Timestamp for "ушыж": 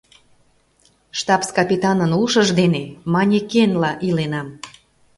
2.23-2.47